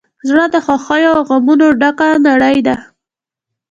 [0.29, 2.75] زړه د خوښیو او غمونو ګډه نړۍ ده.